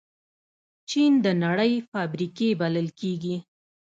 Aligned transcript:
چین 0.89 1.11
د 1.25 1.27
نړۍ 1.43 1.73
فابریکې 1.91 2.47
بلل 2.61 2.87
کېږي. 2.99 3.37